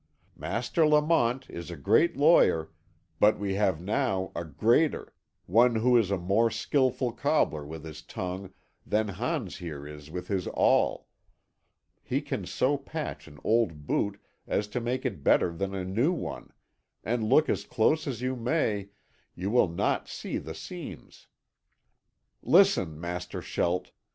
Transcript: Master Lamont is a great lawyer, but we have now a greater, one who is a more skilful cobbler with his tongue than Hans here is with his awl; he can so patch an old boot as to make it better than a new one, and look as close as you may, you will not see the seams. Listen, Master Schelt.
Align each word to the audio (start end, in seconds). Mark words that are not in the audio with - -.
Master 0.35 0.83
Lamont 0.83 1.47
is 1.47 1.69
a 1.69 1.75
great 1.77 2.17
lawyer, 2.17 2.71
but 3.19 3.37
we 3.37 3.53
have 3.53 3.79
now 3.79 4.31
a 4.35 4.43
greater, 4.43 5.13
one 5.45 5.75
who 5.75 5.95
is 5.95 6.09
a 6.09 6.17
more 6.17 6.49
skilful 6.49 7.11
cobbler 7.11 7.63
with 7.63 7.85
his 7.85 8.01
tongue 8.01 8.51
than 8.83 9.09
Hans 9.09 9.57
here 9.57 9.85
is 9.87 10.09
with 10.09 10.27
his 10.27 10.47
awl; 10.55 11.07
he 12.01 12.19
can 12.19 12.47
so 12.47 12.77
patch 12.79 13.27
an 13.27 13.37
old 13.43 13.85
boot 13.85 14.19
as 14.47 14.67
to 14.69 14.81
make 14.81 15.05
it 15.05 15.23
better 15.23 15.53
than 15.53 15.75
a 15.75 15.85
new 15.85 16.11
one, 16.11 16.51
and 17.03 17.23
look 17.23 17.47
as 17.47 17.63
close 17.63 18.07
as 18.07 18.21
you 18.23 18.35
may, 18.35 18.89
you 19.35 19.51
will 19.51 19.69
not 19.69 20.07
see 20.07 20.39
the 20.39 20.55
seams. 20.55 21.27
Listen, 22.41 22.99
Master 22.99 23.39
Schelt. 23.39 23.91